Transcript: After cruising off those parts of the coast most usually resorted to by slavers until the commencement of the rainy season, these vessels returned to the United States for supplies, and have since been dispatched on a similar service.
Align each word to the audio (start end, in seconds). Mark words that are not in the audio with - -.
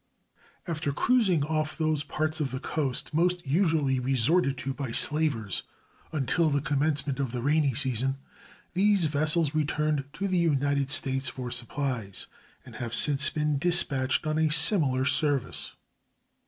After 0.65 0.91
cruising 0.91 1.43
off 1.43 1.77
those 1.77 2.03
parts 2.03 2.39
of 2.39 2.49
the 2.49 2.59
coast 2.59 3.13
most 3.13 3.45
usually 3.45 3.99
resorted 3.99 4.57
to 4.57 4.73
by 4.73 4.91
slavers 4.91 5.61
until 6.11 6.49
the 6.49 6.59
commencement 6.59 7.19
of 7.19 7.31
the 7.31 7.43
rainy 7.43 7.75
season, 7.75 8.17
these 8.73 9.05
vessels 9.05 9.53
returned 9.53 10.05
to 10.13 10.27
the 10.27 10.39
United 10.39 10.89
States 10.89 11.29
for 11.29 11.51
supplies, 11.51 12.25
and 12.65 12.77
have 12.77 12.95
since 12.95 13.29
been 13.29 13.59
dispatched 13.59 14.25
on 14.25 14.39
a 14.39 14.49
similar 14.49 15.05
service. 15.05 15.75